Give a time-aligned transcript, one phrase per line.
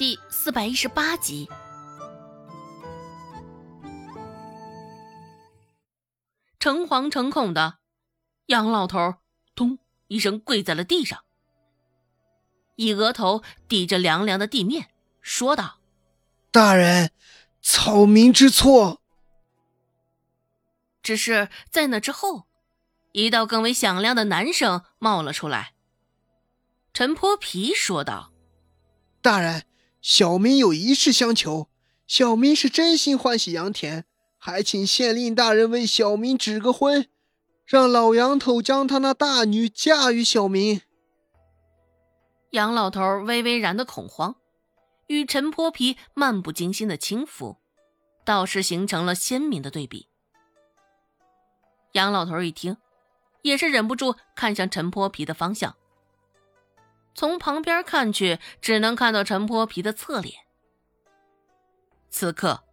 [0.00, 1.46] 第四百一十八集。
[6.58, 7.80] 诚惶诚恐的
[8.46, 9.16] 杨老头，
[9.54, 11.22] 咚一声跪在了地上，
[12.76, 14.88] 一额头抵着凉凉的地面，
[15.20, 15.80] 说道
[16.50, 17.12] ：“大人，
[17.60, 19.02] 草民知错。”
[21.04, 22.46] 只是在那之后，
[23.12, 25.74] 一道更为响亮的男声冒了出来。
[26.94, 28.32] 陈泼皮说道
[29.20, 29.66] ：“大人，
[30.00, 31.68] 小民有一事相求。
[32.06, 34.04] 小民是真心欢喜杨田，
[34.36, 37.08] 还请县令大人为小民指个婚，
[37.64, 40.80] 让老杨头将他那大女嫁与小民。”
[42.50, 44.34] 杨老头微微然的恐慌，
[45.06, 47.58] 与陈泼皮漫不经心的轻浮，
[48.24, 50.08] 倒是形成了鲜明的对比。
[51.92, 52.76] 杨老头一听，
[53.42, 55.76] 也是忍不住看向陈泼皮的方向。
[57.20, 60.36] 从旁边看去，只能看到陈泼皮的侧脸。
[62.08, 62.64] 此刻，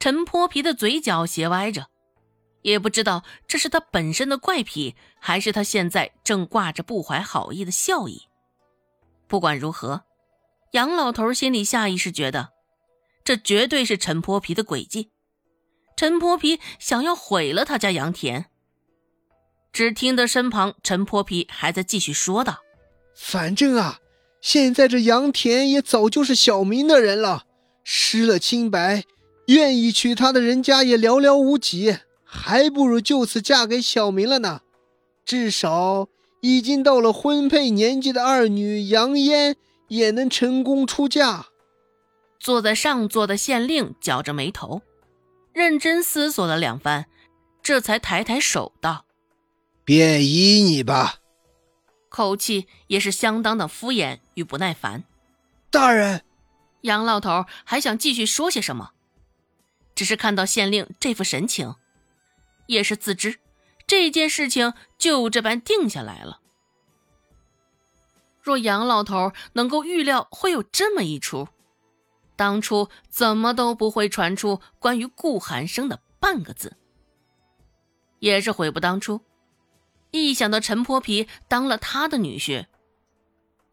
[0.00, 1.86] 陈泼皮的嘴角斜歪着，
[2.62, 8.22] 也不知道这是他本身的怪癖，还是他现在正挂着不怀好意的笑意。
[9.28, 10.02] 不管如何，
[10.72, 12.48] 杨老头心里下意识觉得，
[13.22, 15.12] 这绝对是陈泼皮的诡计。
[15.94, 18.46] 陈泼皮想要毁了他家杨田。
[19.72, 22.58] 只听得身旁陈泼皮还在继续说道。
[23.14, 24.00] 反正啊，
[24.40, 27.44] 现在这杨田也早就是小民的人了，
[27.84, 29.04] 失了清白，
[29.46, 34.62] 愿意娶她的人家也寥寥无几，还不如就此嫁给小民了呢。
[35.24, 36.08] 至少
[36.40, 39.56] 已经到了婚配年纪的二女杨嫣
[39.88, 41.46] 也能成功出嫁。
[42.40, 44.82] 坐在上座的县令绞着眉头，
[45.52, 47.06] 认真思索了两番，
[47.62, 49.04] 这才抬抬手道
[49.86, 51.18] ：“便依你吧。”
[52.12, 55.02] 口气也是相当的敷衍与不耐烦。
[55.70, 56.22] 大人，
[56.82, 58.90] 杨老头还想继续说些什么，
[59.94, 61.74] 只是看到县令这副神情，
[62.66, 63.40] 也是自知
[63.86, 66.40] 这件事情就这般定下来了。
[68.42, 71.48] 若杨老头能够预料会有这么一出，
[72.36, 76.76] 当初怎么都不会传出关于顾寒生的半个字，
[78.18, 79.22] 也是悔不当初。
[80.12, 82.66] 一想到陈泼皮当了他的女婿，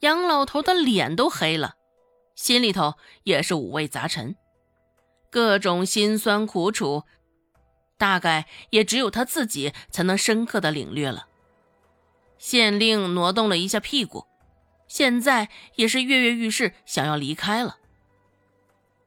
[0.00, 1.76] 杨老头的脸都黑了，
[2.34, 4.36] 心里头也是五味杂陈，
[5.30, 7.04] 各种辛酸苦楚，
[7.96, 11.26] 大概也只有他自己才能深刻的领略了。
[12.36, 14.26] 县令挪动了一下屁股，
[14.86, 17.78] 现在也是跃跃欲试，想要离开了。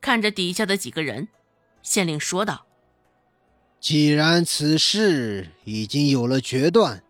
[0.01, 1.27] 看着底下的几个人，
[1.83, 2.65] 县令说道
[3.79, 7.03] ：“既然此事已经有了决断。”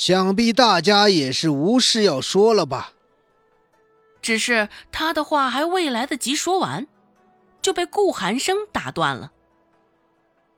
[0.00, 2.94] 想必大家也是无事要说了吧？
[4.22, 6.86] 只是他的话还未来得及说完，
[7.60, 9.30] 就被顾寒生打断了。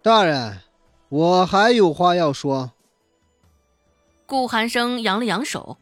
[0.01, 0.61] 大人，
[1.09, 2.71] 我还有话要说。
[4.27, 5.77] 顾寒生扬了扬手，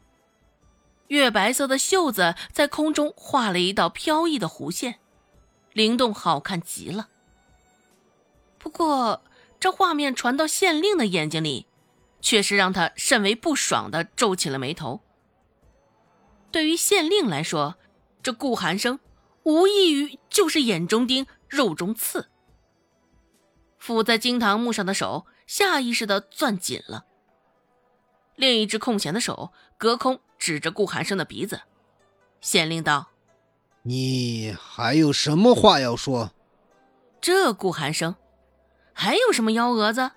[1.09, 4.95] 月白色的袖子在空中画了一道飘逸的弧线，
[5.73, 7.09] 灵动好看极了。
[8.57, 9.21] 不过，
[9.59, 11.67] 这画面传到县令的眼睛里。
[12.21, 15.01] 却是让他甚为不爽的皱起了眉头。
[16.51, 17.75] 对于县令来说，
[18.21, 18.99] 这顾寒生
[19.43, 22.29] 无异于就是眼中钉、肉中刺。
[23.81, 27.05] 抚在金堂木上的手下意识的攥紧了，
[28.35, 31.61] 另一只空闲的手隔空指着顾寒生的鼻子。
[32.41, 33.09] 县令道
[33.83, 36.31] ：“你还有什么话要说？”
[37.21, 38.15] 这顾寒生
[38.93, 40.11] 还有什么幺蛾子？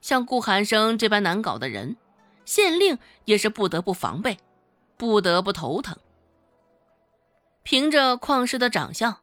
[0.00, 1.96] 像顾寒生这般难搞的人，
[2.44, 4.38] 县令也是不得不防备，
[4.96, 5.96] 不得不头疼。
[7.62, 9.18] 凭着旷世的长相，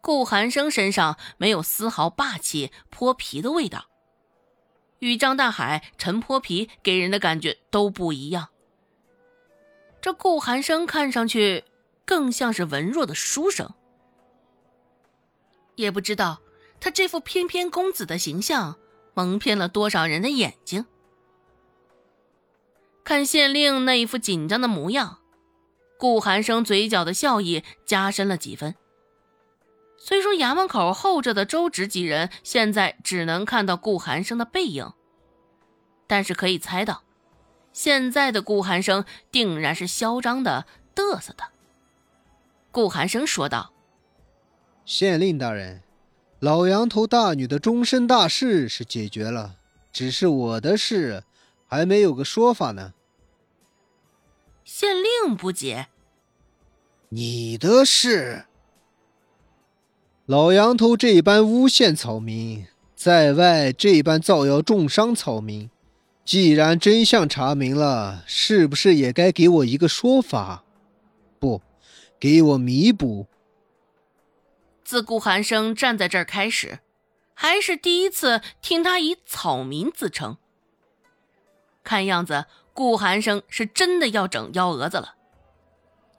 [0.00, 3.86] 顾寒生身上没有丝毫霸气泼皮的味道，
[5.00, 8.48] 与张大海、陈泼皮给人的感觉都不一样。
[10.00, 11.64] 这顾寒生看上去
[12.04, 13.74] 更像是文弱的书生，
[15.74, 16.40] 也不知道
[16.78, 18.78] 他这副翩翩公子的形象。
[19.14, 20.84] 蒙骗了多少人的眼睛？
[23.02, 25.18] 看县令那一副紧张的模样，
[25.98, 28.74] 顾寒生嘴角的笑意加深了几分。
[29.98, 34.92] 虽说衙门口候着的周芷几人现在只能看到顾寒生的背影，
[36.06, 37.04] 但是可以猜到，
[37.72, 41.44] 现在的顾寒生定然是嚣张的、嘚瑟的。
[42.70, 43.72] 顾寒生说道
[44.84, 45.82] ：“县令大人。”
[46.44, 49.56] 老杨头大女的终身大事是解决了，
[49.90, 51.24] 只是我的事
[51.66, 52.92] 还没有个说法呢。
[54.62, 55.86] 县令不解，
[57.08, 58.44] 你的事。
[60.26, 65.70] 老杨头这般诬陷草民，在外这般造谣重伤草民，
[66.26, 70.62] 既然真相查明了，是不是也该给我一个说法？
[71.38, 71.62] 不，
[72.20, 73.28] 给我弥补。
[74.84, 76.80] 自顾寒生站在这儿开始，
[77.32, 80.36] 还是第一次听他以草民自称。
[81.82, 85.14] 看样子，顾寒生是真的要整幺蛾子了。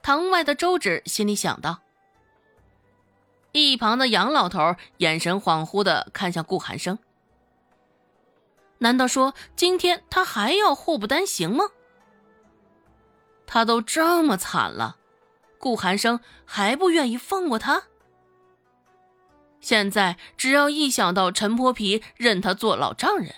[0.02, 1.80] 堂外的周芷心里想到。
[3.52, 6.98] 一旁的杨老头眼神恍惚的看向顾寒生，
[8.78, 11.64] 难道说今天他还要祸不单行吗？
[13.46, 14.98] 他都这么惨了，
[15.58, 17.84] 顾寒生还不愿意放过他？
[19.66, 23.34] 现在只要一想到陈泼皮认他做老丈人，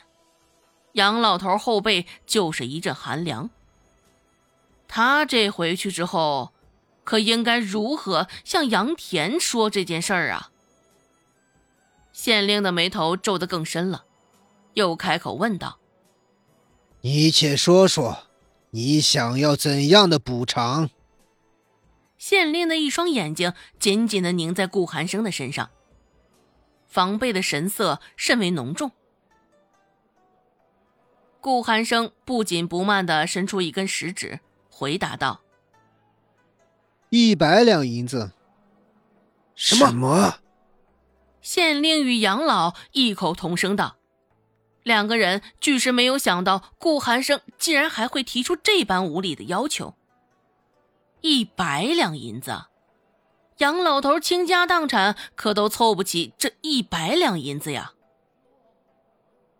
[0.92, 3.48] 杨老头后背就是一阵寒凉。
[4.86, 6.52] 他这回去之后，
[7.02, 10.50] 可应该如何向杨田说这件事儿啊？
[12.12, 14.04] 县令的眉头皱得更深了，
[14.74, 15.78] 又开口问道
[17.00, 18.24] ：“你且说说，
[18.72, 20.90] 你想要怎样的补偿？”
[22.18, 25.70] 县令的一双眼睛紧紧的凝在顾寒生的身上。
[26.88, 28.90] 防备的神色甚为浓重。
[31.40, 35.40] 顾寒生不紧不慢的伸出一根食指，回答道
[37.10, 38.32] ：“一百两银子。”
[39.54, 40.40] 什么？
[41.40, 43.96] 县令与杨老异口同声道。
[44.82, 49.94] 两个人俱是没有想到，顾寒生竟然还会提出这般无理的要求。
[51.20, 52.66] 一百两银子。
[53.58, 57.92] 杨老头倾家荡产，可都凑不起这一百两银子呀！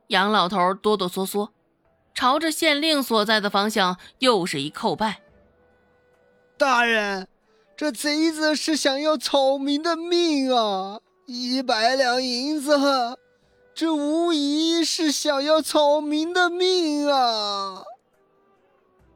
[0.06, 1.50] 杨老头哆哆嗦嗦，
[2.14, 5.20] 朝着县令所在的方向又是一叩拜。
[6.56, 7.26] 大人，
[7.76, 11.00] 这贼子是想要草民的命啊！
[11.26, 12.78] 一百两银子，
[13.74, 17.82] 这无疑是想要草民的命啊！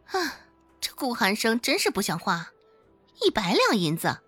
[0.07, 0.41] 啊，
[0.81, 2.51] 这顾寒生真是不像话，
[3.25, 4.19] 一百两银子。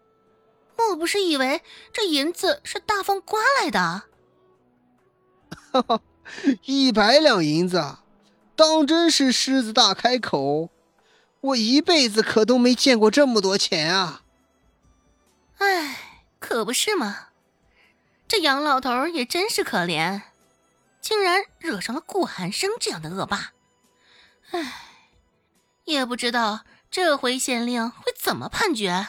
[0.76, 1.62] 莫不是以为
[1.93, 4.03] 这银子是大风刮来的？
[5.73, 6.00] 哈哈，
[6.65, 7.99] 一百两银子，
[8.56, 10.71] 当真是狮子大开口！
[11.41, 14.23] 我一辈子可都没见过这么多钱啊！
[15.59, 15.99] 哎，
[16.38, 17.29] 可不是嘛！
[18.26, 20.23] 这杨老头也真是可怜，
[21.00, 23.53] 竟然惹上了顾寒生这样的恶霸。
[24.53, 24.73] 哎，
[25.85, 29.09] 也不知道这回县令会怎么判决。